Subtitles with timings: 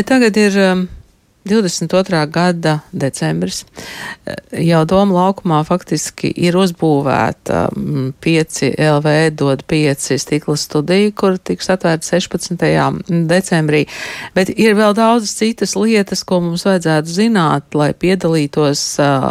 [0.00, 0.56] Bet tagad ir.
[0.56, 0.88] Um,
[1.44, 2.26] 22.
[2.26, 3.64] gada decembris.
[4.52, 7.62] Jau Doma laukumā faktiski ir uzbūvēta
[8.20, 12.60] 5 LV dod 5 stikla studija, kur tiks atvērta 16.
[13.28, 13.86] decembrī.
[14.36, 18.84] Bet ir vēl daudz citas lietas, ko mums vajadzētu zināt, lai piedalītos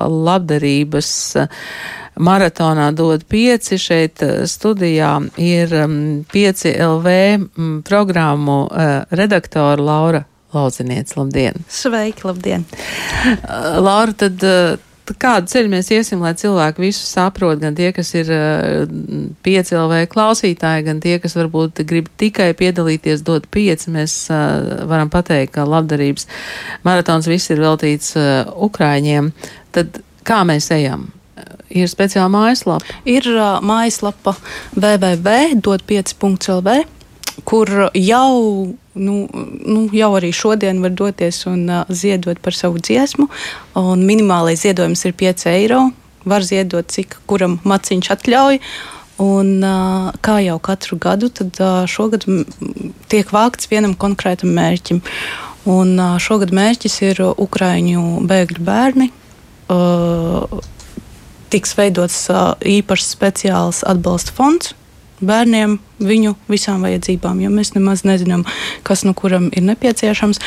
[0.09, 1.11] labdarības
[2.17, 3.77] maratonā dod pieci.
[3.77, 5.77] Šeit studijā ir
[6.33, 8.59] pieci LV programmu
[9.13, 11.53] redaktora Laura Lauziniec, labdien!
[11.69, 12.65] Sveiki, labdien!
[13.45, 14.79] Uh, Laura, tad uh,
[15.21, 18.89] kādu ceļu mēs iesim, lai cilvēki visu saprot, gan tie, kas ir uh,
[19.45, 23.93] piecēlvēja klausītāji, gan tie, kas varbūt grib tikai piedalīties, dot pieci.
[23.93, 24.13] Mēs
[24.89, 26.25] varam pateikt, ka labdarības
[26.87, 28.17] maratons viss ir veltīts
[28.69, 29.29] Ukraiņiem.
[29.77, 31.13] Tad kā mēs ejam?
[31.69, 32.81] Ir speciāla mājaslapa.
[33.05, 34.33] Ir uh, mājaslapa
[34.73, 36.98] www.dot5.lv
[37.43, 38.33] kur jau,
[38.93, 39.15] nu,
[39.65, 43.27] nu, jau arī šodien var doties un uh, ziedot par savu dziesmu.
[43.99, 45.81] Minimālais ziedojums ir 5 eiro.
[46.29, 48.61] Var ziedot, cik kuram maciņš atļauj.
[49.19, 52.25] Un, uh, kā jau katru gadu, tad uh, šogad
[53.11, 55.03] tiek vākts vienam konkrētam mērķim.
[55.69, 59.09] Un, šogad mērķis ir Ukrāņu bēgļu bērni.
[61.53, 62.23] Tiks veidots
[62.65, 64.71] īpašs speciāls atbalsta fonds
[65.21, 68.45] bērniem viņu visām vajadzībām, jo mēs nemaz nezinām,
[68.87, 70.39] kas no kuram ir nepieciešams.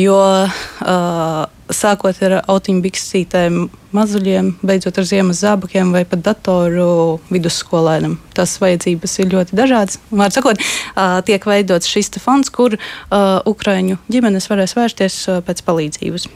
[0.00, 3.58] Jo uh, sākot ar autiņbiksītēm
[3.94, 8.18] mazuļiem, beidzot ar ziemas zābakiem vai pat datoru vidusskolēnam.
[8.36, 10.00] Tas vajadzības ir ļoti dažādas.
[10.12, 15.64] Vārds sakot, uh, tiek veidots šis fonds, kur uh, Ukraiņu ģimenes varēs vērsties uh, pēc
[15.66, 16.28] palīdzības.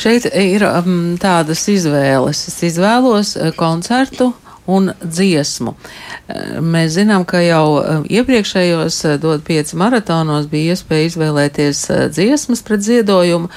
[0.00, 2.46] Šeit ir um, tādas izvēles.
[2.48, 4.30] Es izvēlos koncertu
[4.70, 5.74] un dziesmu.
[5.74, 11.82] Eh, mēs zinām, ka jau eh, iepriekšējos eh, dod pieci maratonos bija iespēja izvēlēties
[12.14, 13.50] dziesmas pret ziedojumu.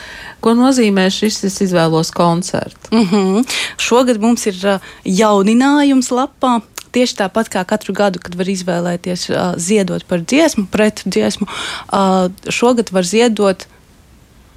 [0.44, 2.92] Ko nozīmē šis es izvēlos koncertu?
[2.92, 3.58] Mm -hmm.
[3.78, 6.59] Šogad mums ir jauninājums lapā
[6.93, 12.30] tieši tāpat kā katru gadu, kad var izvēlēties uh, ziedot par dziesmu, pret dziesmu, uh,
[12.49, 13.65] šogad var ziedot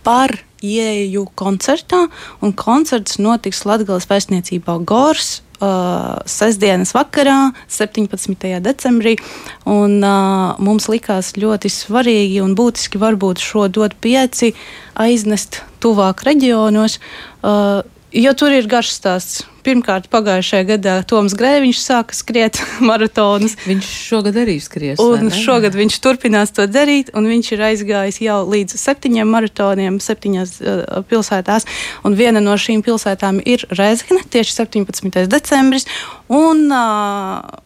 [0.04, 0.36] par
[0.66, 2.06] ieeju koncertā,
[2.42, 8.36] un koncerts notiks Latvijas vēstniecībā Gors uh, sestdienas vakarā, 17.
[8.64, 9.16] decembrī.
[9.64, 14.54] Un, uh, mums likās ļoti svarīgi un būtiski varbūt šo dot pieci
[14.94, 16.98] aiznest tuvāk reģionos.
[17.42, 17.84] Uh,
[18.16, 19.44] Jo tur ir garš stāsts.
[19.66, 23.56] Pirmkārt, pagājušajā gadā Toms Grēviņš sāka skriet maratonus.
[23.66, 25.02] Viņš šogad arī skries.
[25.02, 30.54] Un šogad viņš turpinās to darīt, un viņš ir aizgājis jau līdz septiņiem maratoniem, septiņās
[30.62, 31.68] uh, pilsētās.
[32.06, 35.26] Un viena no šīm pilsētām ir Rezgane, tieši 17.
[35.34, 35.88] decembris.
[36.32, 37.65] Un, uh,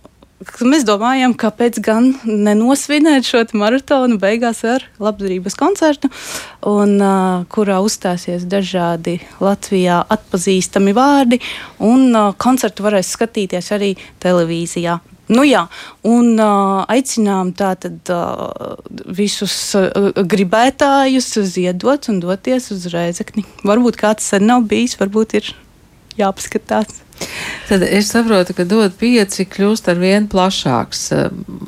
[0.64, 6.08] mēs domājam, kāpēc gan nenosvinēt šo maratonu beigās ar labdarības koncertu,
[6.66, 11.40] un, uh, kurā uzstāsies dažādi Latvijā atpazīstami vārdi,
[11.78, 15.00] un uh, koncertu varēs skatīties arī televīzijā.
[15.30, 15.66] Nu, jā,
[16.10, 18.80] un uh, aicinām tātad uh,
[19.14, 23.44] visus uh, gribētājus ziedot un doties uz Rēzekni.
[23.62, 25.52] Varbūt kāds sen nav bijis, varbūt ir
[26.18, 27.04] jāpaskatās.
[27.70, 31.04] Tad es saprotu, ka dod pieci kļūst ar vien plašāks.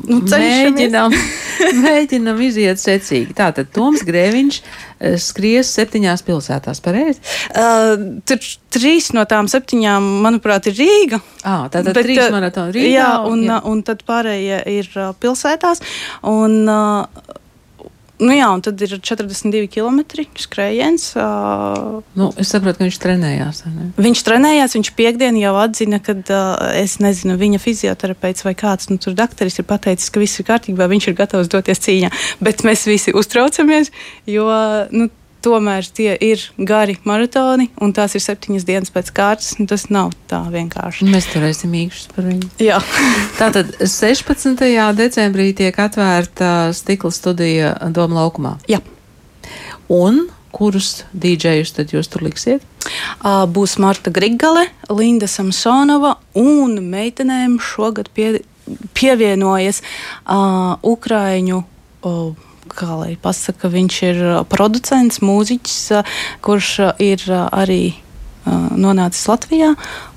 [0.09, 1.15] Nu, mēģinam,
[1.85, 3.37] mēģinam iziet secīgi.
[3.39, 7.23] Tātad Toms Grēviņš eh, skries septiņās pilsētās, pareizi?
[7.55, 8.43] Uh, tur
[8.75, 11.23] trīs no tām septiņām, manuprāt, ir Rīga.
[11.45, 12.97] Ah, tātad Bet, trīs maratoni Rīgā.
[12.97, 13.61] Jā, un, jā.
[13.71, 15.85] un tad pārējie ir uh, pilsētās.
[16.33, 17.39] Un, uh,
[18.23, 20.01] Nu jā, un tad ir 42 km
[20.39, 21.09] skrējiens.
[21.19, 23.63] Uh, nu, es saprotu, ka viņš trenējās.
[23.99, 29.01] Viņš trenējās, viņš piekdienā jau atzina, ka uh, es nezinu, viņa fizioterapeits vai kāds nu,
[29.03, 32.13] tur dakteris ir pateicis, ka viss ir kārtībā, viņš ir gatavs doties cīņā.
[32.45, 33.91] Bet mēs visi uztraucamies,
[34.31, 34.47] jo
[34.95, 35.11] nu,
[35.43, 39.55] tomēr tie ir gari maratoni, un tās ir septiņas dienas pēc kārtas.
[39.69, 41.09] Tas nav tā vienkārši.
[41.13, 42.51] Mēs turēsim īkšķus par viņu.
[42.63, 42.79] Jā.
[43.41, 44.63] Tātad 16.
[44.99, 48.57] decembrī tiek atvērta stikla studija Doma laukumā.
[48.71, 48.83] Jā.
[49.93, 52.65] Un kurus dīdžejus tad jūs tur liksiet?
[53.23, 58.43] Būs Marta Grigale, Linda Samsonova un meitenēm šogad pie,
[58.97, 61.63] pievienojas uh, Ukraiņu.
[62.03, 66.15] Uh, kā lai pasaka, viņš ir uh, producents, mūziķis, uh,
[66.45, 67.83] kurš uh, ir arī
[68.43, 69.69] nonācis Latvijā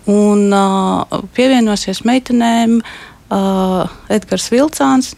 [0.09, 0.47] un
[1.37, 2.79] pievienosies meitenēm
[4.09, 5.11] Edgars Vilcāns.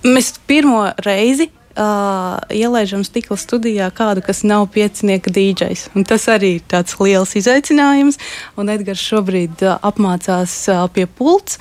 [0.00, 5.88] Mēs pirmo reizi uh, ielaižam stikla studijā kādu, kas nav piecinieka dīdžejs.
[6.08, 8.20] Tas arī ir tāds liels izaicinājums.
[8.58, 11.58] Un Edgars šobrīd uh, apmācās uh, pie pults.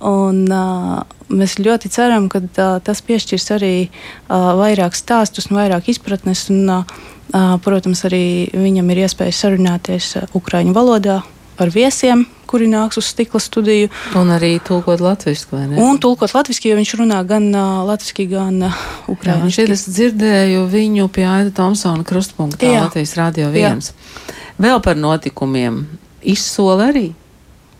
[0.00, 5.90] Un, uh, mēs ļoti ceram, ka uh, tas piešķirs arī uh, vairāk stāstus un vairāk
[5.92, 6.46] izpratnes.
[6.52, 11.20] Un, uh, protams, arī viņam ir iespēja sarunāties uh, Ukrāņu valodā
[11.60, 13.90] ar viesiem, kuri nāks uz stikla studiju.
[14.18, 15.78] Un arī tulkot latviešu, vai ne?
[15.84, 18.82] Un tulkot latviešu, jo viņš runā gan uh, latviešu, gan uh,
[19.12, 19.52] ukrāņu.
[19.52, 22.86] Šeit es dzirdēju viņu pie Aida Tomsona krustpunktā Jā.
[22.88, 23.60] Latvijas Rādio 1.
[23.60, 24.34] Jā.
[24.60, 25.84] Vēl par notikumiem.
[26.24, 27.10] Izsola arī?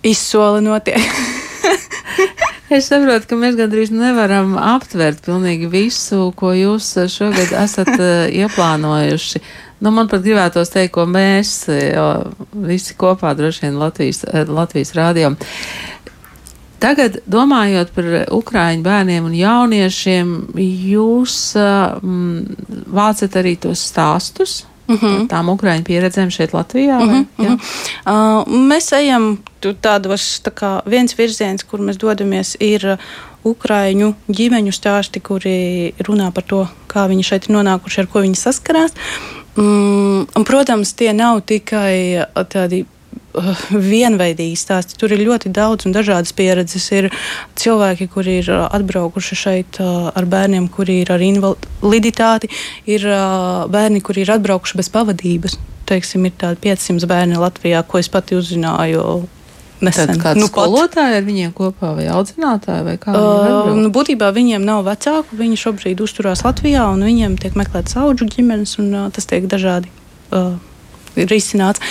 [0.07, 1.01] Izsola notiek.
[2.71, 7.91] Es saprotu, ka mēs gandrīz nevaram aptvert pilnīgi visu, ko jūs šogad esat
[8.31, 9.43] ieplānojuši.
[9.83, 11.65] Nu, man pat gribētos teikt, ko mēs
[12.53, 15.39] visi kopā droši vien Latvijas, Latvijas rādījām.
[16.81, 18.09] Tagad, domājot par
[18.39, 20.33] ukraiņu bērniem un jauniešiem,
[20.95, 22.47] jūs um,
[22.87, 24.97] vācat arī tos stāstus mhm.
[24.97, 25.27] -huh.
[25.29, 27.03] tām ukraiņu pieredzēm šeit Latvijā?
[27.03, 27.59] -huh, uh -huh.
[28.07, 32.97] Uh, mēs ejam tādos, tā kā viens virziens, kur mēs dodamies, ir
[33.47, 38.41] Ukraiņu ģimeņu stāsti, kuri runā par to, kā viņi šeit ir nonākuši, ar ko viņi
[38.41, 38.97] saskarās.
[39.57, 42.85] Mm, un, protams, tie nav tikai tādi
[43.31, 44.97] Uh, vienveidīgi stāsti.
[44.99, 46.89] Tur ir ļoti daudz un dažādas pieredzes.
[46.91, 47.07] Ir
[47.59, 52.51] cilvēki, kuri ir uh, atbraukuši šeit uh, ar bērniem, kuri ir ar invaliditāti,
[52.91, 53.07] ir
[53.71, 55.59] bērni, kuri ir atbraukuši bez pavadības.
[55.87, 59.05] Teiksim, ir tādi 500 bērni Latvijā, ko es pati uzzināju
[59.85, 60.11] nesen.
[60.13, 63.15] Tad kāds nu, skolotāji ar viņiem kopā vai audzinātāji vai kā?
[63.15, 68.29] Uh, nu, būtībā viņiem nav vecāku, viņi šobrīd uzturās Latvijā un viņiem tiek meklēts auģu
[68.37, 69.91] ģimenes un uh, tas tiek dažādi
[70.35, 70.55] uh,
[71.17, 71.83] risināts.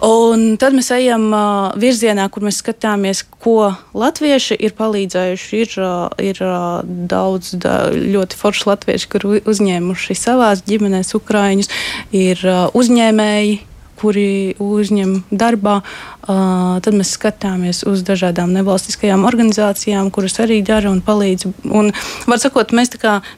[0.00, 5.58] Un tad mēs ejam uh, virzienā, kur mēs skatāmies, ko latvieši ir palīdzējuši.
[5.60, 11.68] Ir, uh, ir uh, daudz da, ļoti forši latvieši, kur uzņēmuši savās ģimenēs ukrāņus,
[12.16, 13.58] ir uh, uzņēmēji,
[14.00, 15.80] kuri uzņem darbā.
[16.24, 21.50] Tad mēs skatāmies uz dažādām nevalstiskajām organizācijām, kuras arī dara un palīdz.
[21.68, 21.92] Un,
[22.30, 22.94] var sakot, mēs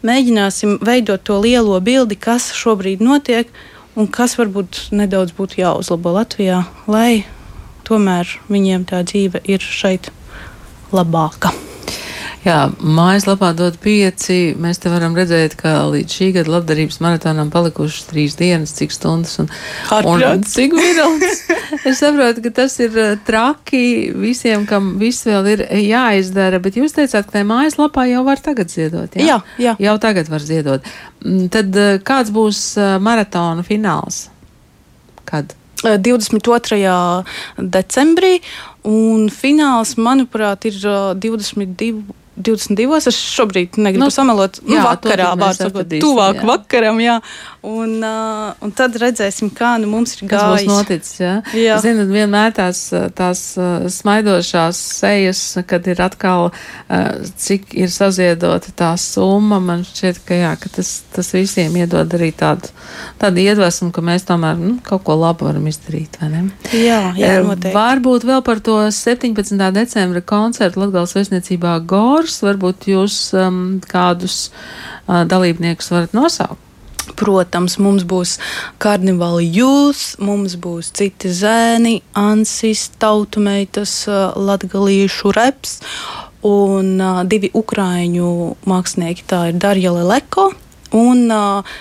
[0.06, 3.50] mēģināsim veidot to lielo bildi, kas šobrīd notiek
[3.96, 7.24] un kas varbūt nedaudz būtu jāuzlabo Latvijā, lai
[7.88, 10.12] tomēr viņiem tā dzīve ir šeit
[10.92, 11.52] labāka.
[12.42, 14.56] Jā, mājaslapā dod pieci.
[14.58, 19.36] Mēs te varam redzēt, ka līdz šī gada labdarības maratonam palikušas trīs dienas, cik stundas
[19.38, 19.50] un,
[20.10, 21.44] un cik virals.
[21.86, 23.84] es saprotu, ka tas ir eh, traki
[24.18, 28.74] visiem, kam viss vēl ir jāizdara, bet jūs teicāt, ka tajā mājaslapā jau var tagad
[28.74, 29.14] ziedot.
[29.14, 29.42] Jā, jā.
[29.62, 29.74] jā.
[29.86, 30.88] Jau tagad var ziedot.
[31.22, 34.24] Mm, tad eh, kāds būs eh, maratona fināls?
[35.30, 35.54] Kad?
[35.82, 36.90] 22.
[37.58, 38.36] decembrī,
[38.86, 40.76] un fināls, manuprāt, ir
[41.22, 42.18] 22.
[42.44, 43.00] 22.
[43.00, 44.60] Es šobrīd negribu nu, samalot.
[44.66, 46.48] Nu, jā, vakarā, vārdsakot, tuvāk jā.
[46.48, 47.18] vakaram, jā.
[47.62, 50.42] Un, uh, un tad redzēsim, kā nu mums ir gājis.
[50.42, 51.34] Tas būs noticis, jā.
[51.54, 51.76] jā.
[51.84, 52.80] Zinat, vienmēr tās,
[53.14, 53.44] tās
[53.96, 60.52] smaidošās sejas, kad ir atkal, uh, cik ir saziedota tā summa, man šķiet, ka jā,
[60.58, 62.72] ka tas, tas visiem iedod arī tādu,
[63.22, 66.42] tādu iedvesmu, ka mēs tomēr nu, kaut ko labu varam izdarīt, vai ne?
[66.74, 67.74] Jā, jā, noteikti.
[67.76, 69.54] Varbūt vēl par to 17.
[69.76, 74.50] decembra koncertu Latgales vēstniecībā Gor kurs, varbūt jūs um, kādus
[75.08, 76.58] uh, dalībniekus varat nosaukt?
[77.18, 78.38] Protams, mums būs
[78.78, 85.80] karnevāla jūs, mums būs citi zēni, ansis, tautumeitas, uh, latgalīšu reps
[86.46, 89.26] un uh, divi ukraiņu mākslinieki.
[89.26, 90.52] Tā ir Darja Leleko
[90.94, 91.74] un uh,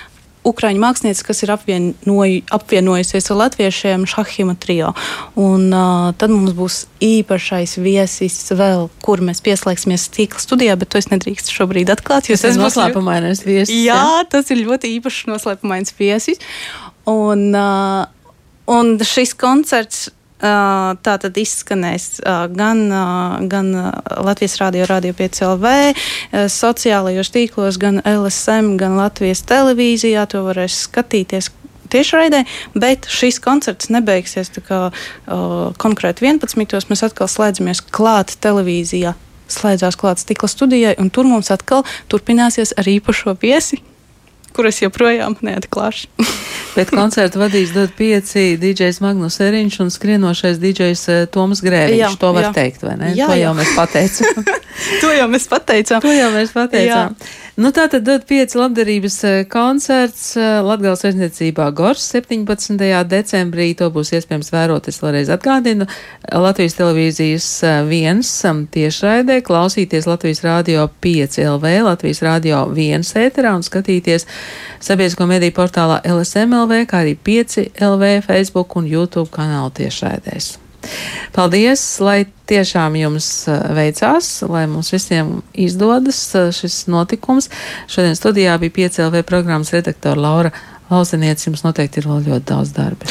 [0.47, 4.93] Ukrāņu mākslinieca, kas ir apvienoj, apvienojusies ar latviešiem Šahima trio.
[5.37, 11.01] Un, uh, tad mums būs īpašais viesis vēl, kur mēs pieslēgsimies stīkla studijā, bet to
[11.01, 12.31] es nedrīkstu šobrīd atklāt.
[12.31, 13.75] Tas ir noslēpumainais viesis.
[13.75, 16.41] Jā, jā, tas ir ļoti īpašs noslēpumains viesis.
[17.09, 18.09] Un, uh,
[18.69, 20.09] un šis koncerts
[20.41, 22.05] Tā tad izskanēs
[22.57, 22.79] gan,
[23.51, 23.71] gan
[24.25, 25.73] Latvijas Rādio, Radio 5 LV,
[26.49, 30.25] sociālajos tīklos, gan LSM, gan Latvijas televīzijā.
[30.33, 31.51] To varēs skatīties
[31.91, 32.45] tiešraidē,
[32.77, 36.89] bet šis koncerts nebeigsies kā, uh, konkrēti 11.
[36.89, 39.15] Mēs atkal slēdzamies klāt televīzijā.
[39.51, 43.81] Slēdzās klāt stikla studijai, un tur mums atkal turpināsies ar īpašo viesi,
[44.55, 46.09] kuras joprojām neatklāšu.
[46.77, 51.99] Bet koncertu vadīs dot pieci DJs Magnus Eriņš un skrienošais DJs eh, Toms Grēviņš.
[51.99, 52.53] Jā, to var jā.
[52.55, 53.11] teikt, vai ne?
[53.17, 53.53] Jā, to jau jā.
[53.59, 54.45] mēs pateicām.
[55.03, 56.03] to jau mēs pateicām.
[56.05, 57.15] to jau mēs pateicām.
[57.17, 57.31] Jā.
[57.61, 62.79] Nu, tā tad dod pieci labdarības eh, koncerts eh, Latgales vēstniecībā Gors 17.
[63.11, 63.67] decembrī.
[63.77, 65.85] To būs iespējams vērot, es vēlreiz atgādinu,
[66.41, 67.49] Latvijas televīzijas
[67.85, 68.31] viens
[68.73, 74.25] tiešraidē, klausīties Latvijas rādio 5 LV, Latvijas rādio 1 ēterā un skatīties
[74.81, 80.55] sabiedrisko mediju portālā LSMLV, kā arī 5 LV, Facebook un YouTube kanālu tiešraidēs.
[81.35, 83.29] Paldies, lai tiešām jums
[83.77, 86.19] veicās, lai mums visiem izdodas
[86.57, 87.49] šis notikums.
[87.91, 90.53] Šodien studijā bija piecēlvē programmas redaktora Laura
[90.91, 93.07] Lausenietis, jums noteikti ir vēl ļoti daudz darba.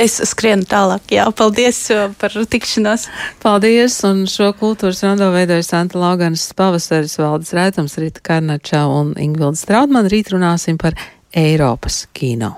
[0.00, 3.06] Es skrienu tālāk, jā, paldies uh, par tikšanos.
[3.40, 9.62] Paldies, un šo kultūras rando veidoja Santa Lauganas pavasaris valdes rētums Rita Karnača un Ingvilda
[9.62, 10.10] Straudman.
[10.12, 10.98] Rīt runāsim par
[11.32, 12.52] Eiropas kino.